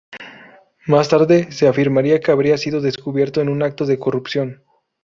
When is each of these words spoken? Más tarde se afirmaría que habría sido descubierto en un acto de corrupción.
Más 0.87 1.09
tarde 1.09 1.51
se 1.51 1.67
afirmaría 1.67 2.19
que 2.19 2.31
habría 2.31 2.57
sido 2.57 2.81
descubierto 2.81 3.39
en 3.39 3.49
un 3.49 3.61
acto 3.61 3.85
de 3.85 3.99
corrupción. 3.99 4.63